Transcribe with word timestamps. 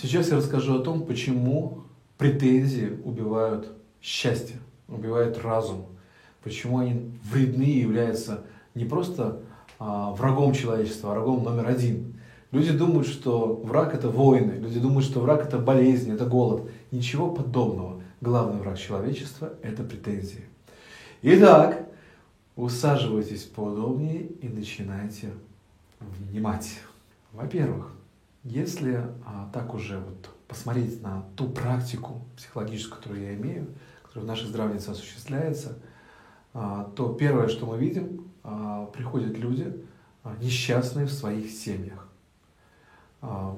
Сейчас 0.00 0.30
я 0.30 0.38
расскажу 0.38 0.76
о 0.76 0.82
том, 0.82 1.04
почему 1.04 1.82
претензии 2.16 2.98
убивают 3.04 3.70
счастье, 4.00 4.56
убивают 4.88 5.38
разум, 5.42 5.84
почему 6.42 6.78
они 6.78 7.12
вредны 7.30 7.64
и 7.64 7.80
являются 7.80 8.44
не 8.74 8.86
просто 8.86 9.42
а, 9.78 10.12
врагом 10.12 10.54
человечества, 10.54 11.10
а 11.10 11.14
врагом 11.14 11.44
номер 11.44 11.68
один. 11.68 12.14
Люди 12.50 12.72
думают, 12.72 13.08
что 13.08 13.60
враг 13.62 13.94
это 13.94 14.08
войны, 14.08 14.52
люди 14.52 14.80
думают, 14.80 15.04
что 15.04 15.20
враг 15.20 15.46
это 15.46 15.58
болезнь, 15.58 16.10
это 16.10 16.24
голод. 16.24 16.70
Ничего 16.90 17.30
подобного. 17.30 18.00
Главный 18.22 18.58
враг 18.58 18.78
человечества 18.78 19.52
это 19.60 19.82
претензии. 19.82 20.44
Итак, 21.20 21.86
усаживайтесь 22.56 23.42
поудобнее 23.42 24.22
и 24.40 24.48
начинайте 24.48 25.28
внимать. 26.00 26.80
Во-первых, 27.32 27.92
если 28.44 29.06
а, 29.26 29.50
так 29.52 29.74
уже 29.74 29.98
вот 29.98 30.30
посмотреть 30.48 31.02
на 31.02 31.24
ту 31.36 31.48
практику 31.48 32.24
психологическую, 32.36 32.96
которую 32.96 33.22
я 33.22 33.34
имею, 33.34 33.68
которая 34.02 34.24
в 34.24 34.28
нашей 34.28 34.46
здравнице 34.46 34.90
осуществляется, 34.90 35.78
а, 36.54 36.90
то 36.96 37.12
первое, 37.12 37.48
что 37.48 37.66
мы 37.66 37.78
видим, 37.78 38.30
а, 38.42 38.86
приходят 38.86 39.38
люди 39.38 39.84
а, 40.22 40.36
несчастные 40.40 41.06
в 41.06 41.12
своих 41.12 41.50
семьях. 41.50 42.08
А, 43.22 43.56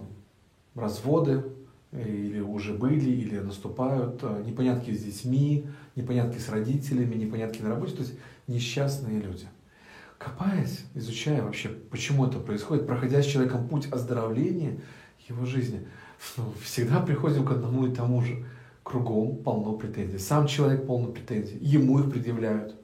разводы 0.74 1.44
или 1.92 2.40
уже 2.40 2.74
были, 2.74 3.10
или 3.10 3.38
наступают, 3.38 4.20
а, 4.22 4.42
непонятки 4.42 4.90
с 4.92 5.02
детьми, 5.02 5.66
непонятки 5.94 6.38
с 6.38 6.48
родителями, 6.48 7.14
непонятки 7.14 7.62
на 7.62 7.68
работе, 7.70 7.92
то 7.92 8.02
есть 8.02 8.14
несчастные 8.48 9.20
люди. 9.20 9.46
Копаясь, 10.22 10.84
изучая 10.94 11.42
вообще, 11.42 11.68
почему 11.68 12.26
это 12.26 12.38
происходит, 12.38 12.86
проходя 12.86 13.22
с 13.22 13.26
человеком 13.26 13.66
путь 13.66 13.88
оздоровления 13.90 14.78
его 15.28 15.44
жизни, 15.44 15.86
ну, 16.36 16.52
всегда 16.62 17.00
приходим 17.00 17.44
к 17.44 17.50
одному 17.50 17.86
и 17.86 17.94
тому 17.94 18.22
же. 18.22 18.44
Кругом 18.84 19.36
полно 19.36 19.74
претензий. 19.74 20.18
Сам 20.18 20.48
человек 20.48 20.86
полно 20.86 21.12
претензий. 21.12 21.56
Ему 21.60 22.00
их 22.00 22.10
предъявляют. 22.10 22.74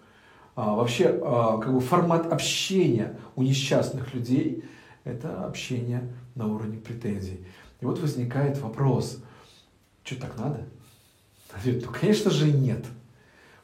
А, 0.55 0.75
вообще, 0.75 1.21
а, 1.23 1.59
как 1.59 1.73
бы 1.73 1.81
формат 1.81 2.33
общения 2.33 3.19
у 3.35 3.43
несчастных 3.43 4.15
людей– 4.15 4.65
это 5.05 5.45
общение 5.45 6.13
на 6.35 6.47
уровне 6.47 6.79
претензий. 6.79 7.45
И 7.81 7.85
вот 7.85 8.01
возникает 8.01 8.59
вопрос, 8.59 9.23
что 10.05 10.21
так 10.21 10.39
надо? 10.39 10.67
Ну, 11.65 11.93
конечно 11.93 12.31
же, 12.31 12.51
нет. 12.51 12.85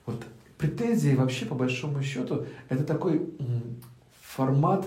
Вот 0.06 0.24
претензии 0.64 1.14
вообще, 1.14 1.46
по 1.46 1.54
большому 1.54 2.02
счету, 2.02 2.46
это 2.68 2.84
такой 2.84 3.28
формат 4.22 4.86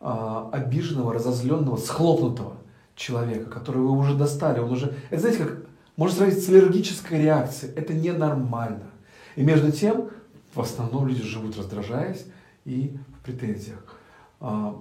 а, 0.00 0.48
обиженного, 0.52 1.12
разозленного, 1.12 1.76
схлопнутого 1.76 2.56
человека, 2.96 3.50
которого 3.50 3.88
вы 3.88 3.98
уже 3.98 4.14
достали. 4.14 4.60
Он 4.60 4.72
уже, 4.72 4.94
это 5.10 5.20
знаете, 5.20 5.44
как 5.44 5.58
можно 5.96 6.16
сравнить 6.16 6.44
с 6.44 6.48
аллергической 6.48 7.22
реакцией. 7.22 7.72
Это 7.76 7.92
ненормально. 7.92 8.90
И 9.36 9.42
между 9.42 9.70
тем, 9.70 10.08
в 10.54 10.60
основном 10.60 11.06
люди 11.06 11.22
живут 11.22 11.56
раздражаясь 11.56 12.24
и 12.64 12.96
в 13.20 13.24
претензиях. 13.24 13.84
А, 14.40 14.80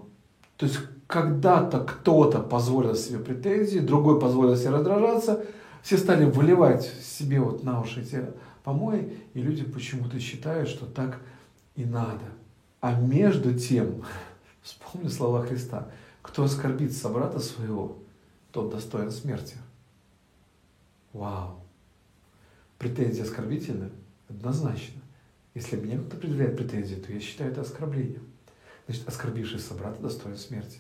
то 0.58 0.66
есть 0.66 0.80
когда-то 1.08 1.80
кто-то 1.80 2.40
позволил 2.40 2.96
себе 2.96 3.20
претензии, 3.20 3.80
другой 3.80 4.20
позволил 4.20 4.56
себе 4.56 4.72
раздражаться, 4.72 5.44
все 5.82 5.98
стали 5.98 6.26
выливать 6.26 6.90
себе 7.04 7.40
вот 7.40 7.64
на 7.64 7.82
уши 7.82 8.02
эти 8.02 8.26
помои, 8.64 9.18
и 9.34 9.42
люди 9.42 9.64
почему-то 9.64 10.20
считают, 10.20 10.70
что 10.70 10.86
так 10.86 11.22
и 11.76 11.86
надо. 11.86 12.26
А 12.82 13.00
между 13.00 13.58
тем, 13.58 14.04
вспомни 14.62 15.08
слова 15.08 15.46
Христа, 15.46 15.90
кто 16.22 16.44
оскорбит 16.44 16.94
собрата 16.94 17.40
своего, 17.40 17.98
тот 18.52 18.72
достоин 18.72 19.12
смерти. 19.12 19.56
Вау! 21.14 21.60
Претензии 22.78 23.22
оскорбительны? 23.22 23.90
Однозначно. 24.30 25.02
Если 25.56 25.76
мне 25.76 25.98
кто-то 25.98 26.18
предъявляет 26.18 26.56
претензии, 26.58 26.96
то 26.96 27.12
я 27.12 27.20
считаю 27.20 27.52
это 27.52 27.62
оскорблением. 27.62 28.24
Значит, 28.86 29.08
оскорбивший 29.08 29.60
собрата 29.60 30.02
достоин 30.02 30.38
смерти. 30.38 30.80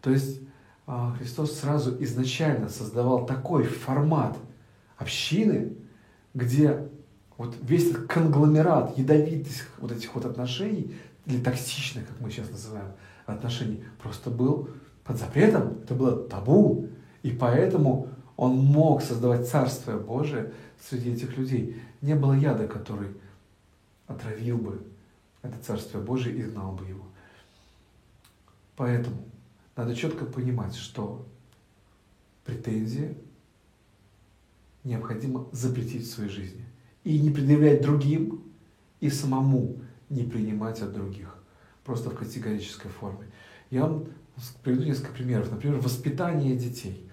То 0.00 0.10
есть 0.10 0.40
а, 0.86 1.14
Христос 1.18 1.58
сразу 1.58 2.02
изначально 2.02 2.68
создавал 2.68 3.26
такой 3.26 3.64
формат 3.64 4.36
общины, 4.96 5.76
где 6.34 6.88
вот 7.38 7.56
весь 7.62 7.90
этот 7.90 8.08
конгломерат 8.08 8.98
ядовитых 8.98 9.68
вот 9.78 9.92
этих 9.92 10.14
вот 10.14 10.26
отношений, 10.26 10.94
или 11.24 11.40
токсичных, 11.42 12.06
как 12.06 12.20
мы 12.20 12.30
сейчас 12.30 12.50
называем, 12.50 12.92
отношений, 13.26 13.84
просто 14.02 14.28
был 14.28 14.68
под 15.04 15.18
запретом, 15.18 15.78
это 15.82 15.94
было 15.94 16.28
табу. 16.28 16.88
И 17.22 17.30
поэтому 17.30 18.08
он 18.36 18.56
мог 18.56 19.02
создавать 19.02 19.48
Царствие 19.48 19.98
Божие 19.98 20.52
среди 20.88 21.12
этих 21.12 21.36
людей. 21.36 21.80
Не 22.00 22.14
было 22.14 22.32
яда, 22.32 22.66
который 22.66 23.08
отравил 24.06 24.58
бы 24.58 24.82
это 25.42 25.56
Царствие 25.62 26.02
Божие 26.02 26.36
и 26.36 26.42
изгнал 26.42 26.72
бы 26.72 26.86
его. 26.86 27.04
Поэтому 28.76 29.16
надо 29.76 29.94
четко 29.94 30.24
понимать, 30.24 30.74
что 30.74 31.26
претензии 32.44 33.16
необходимо 34.82 35.46
запретить 35.52 36.06
в 36.06 36.10
своей 36.10 36.30
жизни. 36.30 36.64
И 37.08 37.18
не 37.18 37.30
предъявлять 37.30 37.80
другим, 37.80 38.42
и 39.00 39.08
самому 39.08 39.76
не 40.10 40.24
принимать 40.24 40.82
от 40.82 40.92
других. 40.92 41.34
Просто 41.84 42.10
в 42.10 42.14
категорической 42.14 42.90
форме. 42.90 43.26
Я 43.70 43.86
вам 43.86 44.06
приведу 44.62 44.84
несколько 44.84 45.12
примеров. 45.12 45.50
Например, 45.50 45.78
воспитание 45.78 46.56
детей. 46.56 47.08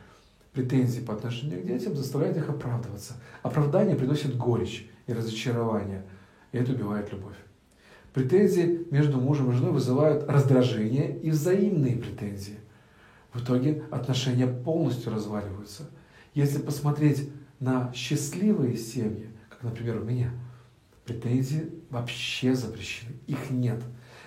Претензии 0.54 1.00
по 1.00 1.14
отношению 1.14 1.62
к 1.62 1.68
детям 1.68 1.96
заставляют 1.96 2.38
их 2.38 2.50
оправдываться. 2.50 3.14
Оправдание 3.44 3.96
приносит 3.96 4.36
горечь 4.36 4.90
и 5.08 5.14
разочарование– 5.14 6.04
и 6.56 6.58
это 6.58 6.72
убивает 6.72 7.12
любовь. 7.12 7.36
Претензии 8.14 8.88
между 8.90 9.20
мужем 9.20 9.52
и 9.52 9.54
женой 9.54 9.74
вызывают 9.74 10.24
раздражение 10.30 11.20
и 11.20 11.30
взаимные 11.32 11.98
претензии. 11.98 12.56
В 13.34 13.44
итоге 13.44 13.84
отношения 13.92 14.48
полностью 14.48 15.12
разваливаются. 15.12 15.90
Если 16.34 16.60
посмотреть 16.60 17.30
на 17.60 17.92
счастливые 17.94 18.78
семьи, 18.78 19.28
например, 19.66 19.98
у 19.98 20.04
меня, 20.04 20.32
претензии 21.06 21.70
вообще 21.90 22.56
запрещены. 22.56 23.14
Их 23.28 23.50
нет. 23.50 23.82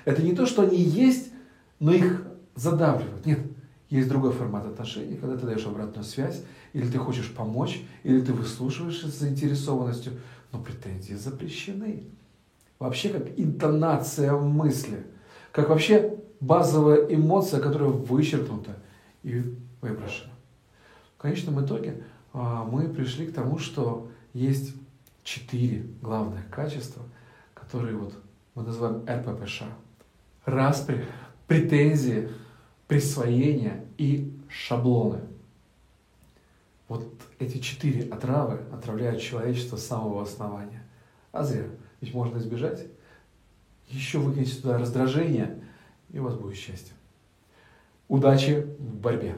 Это 0.05 0.23
не 0.23 0.35
то, 0.35 0.47
что 0.47 0.63
они 0.63 0.77
есть, 0.77 1.33
но 1.81 1.93
их 1.93 2.25
задавливают. 2.55 3.25
Нет. 3.27 3.41
Есть 3.89 4.09
другой 4.09 4.33
формат 4.33 4.67
отношений, 4.67 5.17
когда 5.17 5.37
ты 5.37 5.47
даешь 5.47 5.65
обратную 5.65 6.05
связь, 6.05 6.43
или 6.75 6.87
ты 6.87 6.99
хочешь 6.99 7.33
помочь, 7.33 7.81
или 8.03 8.21
ты 8.21 8.35
выслушиваешь 8.35 9.01
с 9.01 9.19
заинтересованностью, 9.19 10.13
но 10.53 10.61
претензии 10.61 11.15
запрещены 11.15 12.05
вообще 12.79 13.09
как 13.09 13.39
интонация 13.39 14.33
мысли, 14.33 15.07
как 15.53 15.71
вообще 15.71 16.19
базовая 16.41 17.07
эмоция, 17.07 17.61
которая 17.61 17.89
вычеркнута 17.89 18.77
и 19.23 19.43
выброшена. 19.81 20.33
В 21.17 21.23
конечном 21.23 21.65
итоге 21.65 22.05
а, 22.33 22.65
мы 22.65 22.89
пришли 22.89 23.27
к 23.27 23.35
тому, 23.35 23.59
что 23.59 24.09
есть 24.33 24.75
четыре 25.29 25.85
главных 26.01 26.49
качества, 26.49 27.03
которые 27.53 27.97
вот 27.97 28.15
мы 28.55 28.63
называем 28.63 29.05
РППШ. 29.07 29.65
Распри, 30.47 31.05
претензии, 31.47 32.31
присвоение 32.87 33.85
и 33.99 34.35
шаблоны. 34.49 35.21
Вот 36.89 37.07
эти 37.39 37.59
четыре 37.59 38.09
отравы 38.11 38.61
отравляют 38.73 39.21
человечество 39.21 39.77
с 39.77 39.87
самого 39.87 40.23
основания. 40.23 40.83
А 41.31 41.45
зря. 41.45 41.67
Ведь 42.01 42.15
можно 42.15 42.39
избежать. 42.39 42.87
Еще 43.89 44.19
выкиньте 44.19 44.55
туда 44.63 44.79
раздражение, 44.79 45.63
и 46.09 46.19
у 46.19 46.25
вас 46.25 46.37
будет 46.37 46.57
счастье. 46.57 46.95
Удачи 48.09 48.67
в 48.79 48.97
борьбе! 48.97 49.37